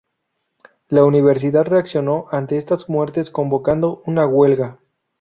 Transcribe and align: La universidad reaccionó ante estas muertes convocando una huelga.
La 0.87 1.03
universidad 1.03 1.63
reaccionó 1.65 2.25
ante 2.31 2.57
estas 2.57 2.89
muertes 2.89 3.29
convocando 3.29 4.01
una 4.07 4.25
huelga. 4.25 4.79